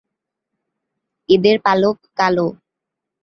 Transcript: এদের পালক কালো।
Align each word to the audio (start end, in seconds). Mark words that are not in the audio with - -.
এদের 1.29 1.55
পালক 1.65 1.97
কালো। 2.17 2.47